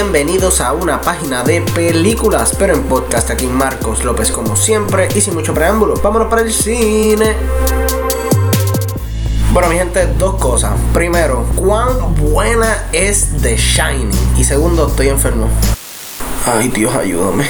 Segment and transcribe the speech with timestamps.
[0.00, 5.20] bienvenidos a una página de películas, pero en podcast aquí Marcos López como siempre y
[5.20, 5.94] sin mucho preámbulo.
[6.00, 7.34] Vámonos para el cine.
[9.52, 10.74] Bueno, mi gente, dos cosas.
[10.94, 14.12] Primero, cuán buena es The Shining.
[14.36, 15.48] Y segundo, estoy enfermo.
[16.46, 17.48] Ay, Dios, ayúdame.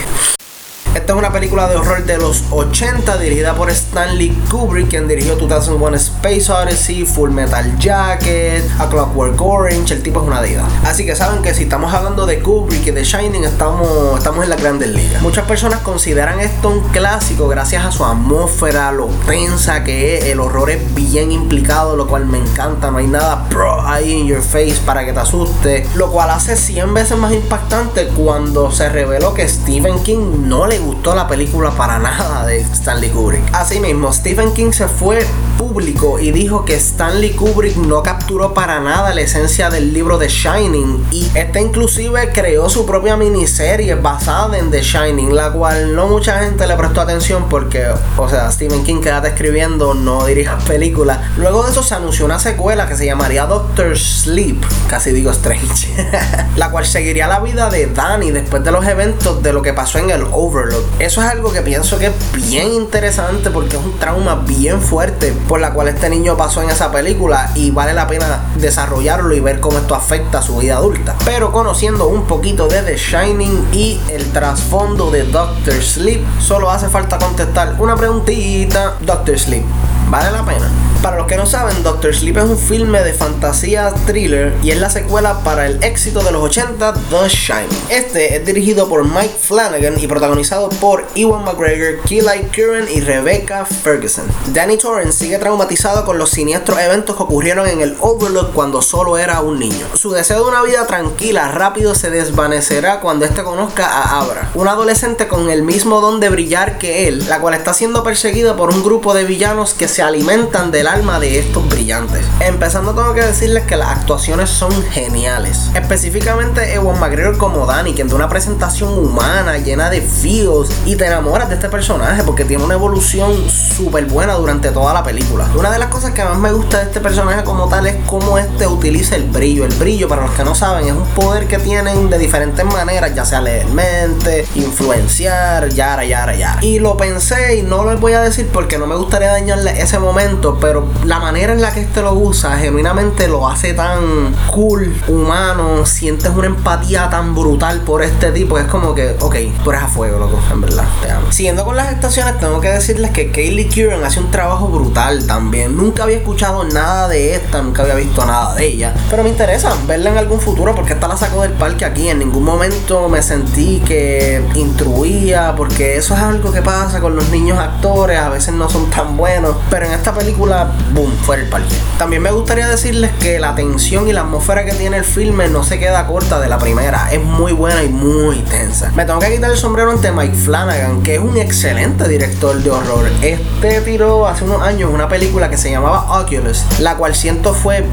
[1.09, 5.37] Esta es una película de horror de los 80 dirigida por Stanley Kubrick, quien dirigió
[5.37, 10.69] 2001 Space Odyssey, Full Metal Jacket, A Clockwork Orange, el tipo es una diva.
[10.85, 14.51] Así que saben que si estamos hablando de Kubrick y de Shining, estamos, estamos en
[14.51, 15.23] la grandes ligas.
[15.23, 20.41] Muchas personas consideran esto un clásico gracias a su atmósfera, lo tensa que es, el
[20.41, 24.43] horror es bien implicado, lo cual me encanta, no hay nada pro ahí in your
[24.43, 29.33] face para que te asuste, lo cual hace 100 veces más impactante cuando se reveló
[29.33, 33.55] que Stephen King no le gustó la película para nada de Stanley Kubrick.
[33.55, 35.27] Asimismo, Stephen King se fue
[35.59, 40.29] público y dijo que Stanley Kubrick no capturó para nada la esencia del libro The
[40.29, 46.07] Shining y este inclusive creó su propia miniserie basada en The Shining, la cual no
[46.07, 47.85] mucha gente le prestó atención porque,
[48.17, 51.19] o sea, Stephen King quédate escribiendo, no dirija películas.
[51.37, 55.93] Luego de eso se anunció una secuela que se llamaría Doctor Sleep, casi digo Strange,
[56.57, 59.99] la cual seguiría la vida de Danny después de los eventos de lo que pasó
[59.99, 60.85] en el Overload.
[61.01, 65.35] Eso es algo que pienso que es bien interesante porque es un trauma bien fuerte
[65.49, 69.41] por la cual este niño pasó en esa película y vale la pena desarrollarlo y
[69.41, 71.17] ver cómo esto afecta a su vida adulta.
[71.25, 76.89] Pero conociendo un poquito de The Shining y el trasfondo de Doctor Sleep, solo hace
[76.89, 78.95] falta contestar una preguntita.
[79.01, 79.65] Doctor Sleep,
[80.11, 80.69] ¿vale la pena?
[81.03, 84.79] Para los que no saben, Doctor Sleep es un filme de fantasía thriller y es
[84.79, 87.69] la secuela para el éxito de los 80 The Shining.
[87.89, 93.65] Este es dirigido por Mike Flanagan y protagonizado por Ewan McGregor, Keely Curran y Rebecca
[93.65, 94.25] Ferguson.
[94.49, 99.19] Danny Torrance sigue traumatizado con los siniestros eventos que ocurrieron en el Overlook cuando solo
[99.19, 99.87] era un niño.
[99.95, 104.73] Su deseo de una vida tranquila rápido se desvanecerá cuando este conozca a Abra, una
[104.73, 108.71] adolescente con el mismo don de brillar que él, la cual está siendo perseguida por
[108.71, 112.25] un grupo de villanos que se alimentan del alma de estos brillantes.
[112.41, 115.71] Empezando tengo que decirles que las actuaciones son geniales.
[115.75, 121.07] Específicamente Ewan McGregor como Danny, quien da una presentación humana, llena de feels y te
[121.07, 125.47] enamoras de este personaje porque tiene una evolución súper buena durante toda la película.
[125.55, 128.39] Una de las cosas que más me gusta de este personaje como tal es cómo
[128.39, 129.65] este utiliza el brillo.
[129.65, 133.15] El brillo, para los que no saben, es un poder que tienen de diferentes maneras,
[133.15, 136.65] ya sea leer mente, influenciar, yara, yara, yara.
[136.65, 139.99] Y lo pensé y no lo voy a decir porque no me gustaría dañarle ese
[139.99, 144.95] momento, pero la manera en la que este lo usa genuinamente lo hace tan cool,
[145.09, 149.83] humano, sientes una empatía tan brutal por este tipo, es como que, ok, tú eres
[149.83, 151.31] a fuego, loco, en verdad, te amo.
[151.31, 155.77] Siguiendo con las estaciones, tengo que decirles que Kaylee Curran hace un trabajo brutal también.
[155.77, 159.75] Nunca había escuchado nada de esta, nunca había visto nada de ella, pero me interesa
[159.87, 162.09] verla en algún futuro porque esta la sacó del parque aquí.
[162.09, 167.29] En ningún momento me sentí que intruía, porque eso es algo que pasa con los
[167.31, 171.49] niños actores, a veces no son tan buenos, pero en esta película boom, fuera el
[171.49, 171.75] parque.
[171.99, 175.65] También me gustaría decirles que la tensión y la atmósfera que tiene el filme no
[175.65, 177.13] se queda corta de la primera.
[177.13, 178.91] Es muy buena y muy tensa.
[178.95, 182.71] Me tengo que quitar el sombrero ante Mike Flanagan, que es un excelente director de
[182.71, 183.07] horror.
[183.23, 187.85] Este tiró hace unos años una película que se llamaba Oculus, la cual siento fue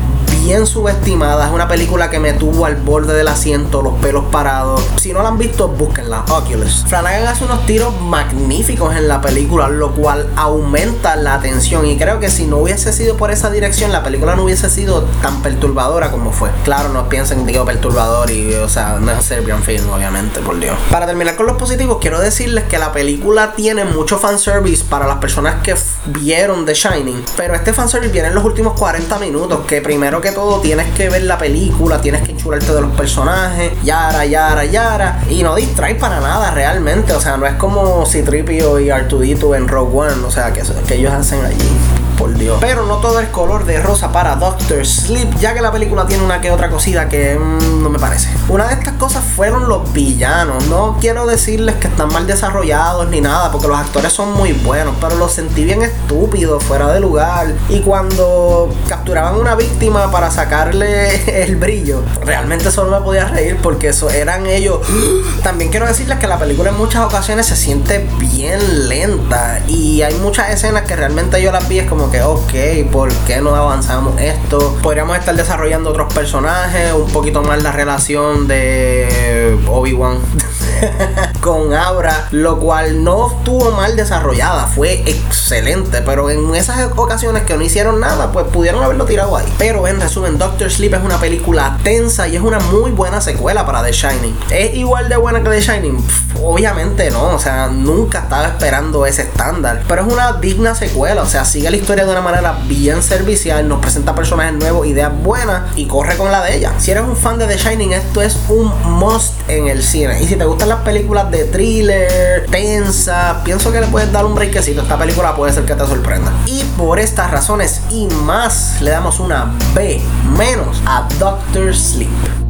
[0.46, 1.48] bien subestimada.
[1.48, 4.80] Es una película que me tuvo al borde del asiento, los pelos parados.
[4.98, 6.24] Si no la han visto, búsquenla.
[6.30, 6.86] Oculus.
[6.88, 11.88] Flanagan hace unos tiros magníficos en la película, lo cual aumenta la tensión.
[11.88, 15.06] Y creo que si no hubiese sido por esa dirección, la película no hubiese sido
[15.24, 16.52] tan perturbadora como fue.
[16.64, 20.78] Claro, no piensen, digo, perturbador y, o sea, no es Serbian Film, obviamente, por Dios.
[20.92, 25.18] Para terminar con los positivos, quiero decirles que la película tiene mucho fanservice para las
[25.18, 25.76] personas que
[26.06, 27.26] vieron The Shining.
[27.36, 31.10] Pero este fanservice viene en los últimos 40 minutos, que primero que todo tienes que
[31.10, 35.96] ver la película, tienes que enchularte de los personajes, yara, yara, yara, y no distrae
[35.96, 40.30] para nada realmente, o sea, no es como Citripio y Artudito en Rogue One, o
[40.30, 40.62] sea, que
[40.94, 42.58] ellos hacen allí por Dios.
[42.60, 46.24] Pero no todo es color de rosa para Doctor Sleep, ya que la película tiene
[46.24, 48.30] una que otra cosita que mmm, no me parece.
[48.50, 50.68] Una de estas cosas fueron los villanos.
[50.68, 54.96] No quiero decirles que están mal desarrollados ni nada, porque los actores son muy buenos,
[55.00, 57.54] pero los sentí bien estúpidos, fuera de lugar.
[57.70, 63.90] Y cuando capturaban una víctima para sacarle el brillo, realmente solo me podía reír porque
[63.90, 64.80] eso eran ellos.
[65.44, 70.16] También quiero decirles que la película en muchas ocasiones se siente bien lenta y hay
[70.16, 74.20] muchas escenas que realmente yo las vi es como que, ok, ¿por qué no avanzamos
[74.20, 74.78] esto?
[74.82, 80.20] Podríamos estar desarrollando otros personajes, un poquito más la relación de Obi-Wan
[81.42, 87.56] con Abra, lo cual no estuvo mal desarrollada, fue excelente, pero en esas ocasiones que
[87.56, 89.46] no hicieron nada, pues pudieron haberlo tirado ahí.
[89.58, 93.66] Pero en resumen, Doctor Sleep es una película tensa y es una muy buena secuela
[93.66, 94.38] para The Shining.
[94.50, 96.04] ¿Es igual de buena que The Shining?
[96.44, 101.26] obviamente no, o sea, nunca estaba esperando ese estándar, pero es una digna secuela, o
[101.26, 105.64] sea, sigue la historia de una manera bien servicial, nos presenta personajes nuevos, ideas buenas
[105.76, 106.74] y corre con la de ella.
[106.78, 110.22] Si eres un fan de The Shining, esto es un must en el cine.
[110.22, 114.82] Y si te las películas de thriller, tensa, pienso que le puedes dar un breakcito.
[114.82, 116.32] Esta película puede ser que te sorprenda.
[116.46, 120.02] Y por estas razones y más, le damos una B
[120.38, 122.45] menos a Doctor Sleep.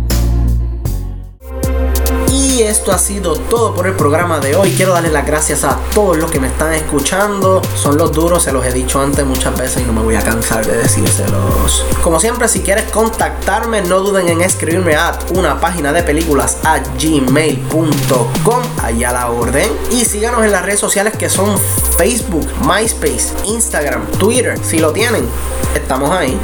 [2.56, 4.72] Y esto ha sido todo por el programa de hoy.
[4.72, 7.62] Quiero darles las gracias a todos los que me están escuchando.
[7.76, 10.22] Son los duros, se los he dicho antes muchas veces y no me voy a
[10.22, 11.84] cansar de decírselos.
[12.02, 16.80] Como siempre, si quieres contactarme, no duden en escribirme a una página de películas a
[16.80, 18.64] gmail.com.
[18.82, 19.70] Allá la orden.
[19.92, 21.60] Y síganos en las redes sociales que son
[21.98, 24.58] Facebook, MySpace, Instagram, Twitter.
[24.64, 25.28] Si lo tienen,
[25.76, 26.40] estamos ahí.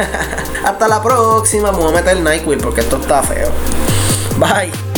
[0.64, 1.70] Hasta la próxima.
[1.70, 3.50] Me voy a meter el NyQuil porque esto está feo.
[4.38, 4.93] Bye.